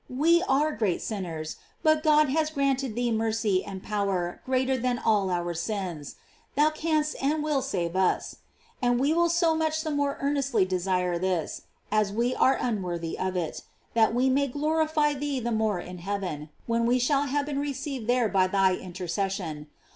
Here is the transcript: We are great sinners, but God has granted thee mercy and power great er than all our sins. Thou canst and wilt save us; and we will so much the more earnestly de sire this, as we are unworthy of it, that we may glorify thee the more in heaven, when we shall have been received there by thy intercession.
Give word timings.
We 0.09 0.41
are 0.49 0.71
great 0.71 0.99
sinners, 0.99 1.57
but 1.83 2.01
God 2.01 2.27
has 2.29 2.49
granted 2.49 2.95
thee 2.95 3.11
mercy 3.11 3.63
and 3.63 3.83
power 3.83 4.41
great 4.47 4.67
er 4.67 4.75
than 4.77 4.97
all 4.97 5.29
our 5.29 5.53
sins. 5.53 6.15
Thou 6.55 6.71
canst 6.71 7.15
and 7.21 7.43
wilt 7.43 7.65
save 7.65 7.95
us; 7.95 8.37
and 8.81 8.99
we 8.99 9.13
will 9.13 9.29
so 9.29 9.53
much 9.53 9.83
the 9.83 9.91
more 9.91 10.17
earnestly 10.19 10.65
de 10.65 10.79
sire 10.79 11.19
this, 11.19 11.61
as 11.91 12.11
we 12.11 12.33
are 12.33 12.57
unworthy 12.59 13.15
of 13.15 13.35
it, 13.37 13.61
that 13.93 14.11
we 14.15 14.27
may 14.27 14.47
glorify 14.47 15.13
thee 15.13 15.39
the 15.39 15.51
more 15.51 15.79
in 15.79 15.99
heaven, 15.99 16.49
when 16.65 16.87
we 16.87 16.97
shall 16.97 17.27
have 17.27 17.45
been 17.45 17.59
received 17.59 18.07
there 18.07 18.27
by 18.27 18.47
thy 18.47 18.73
intercession. 18.75 19.67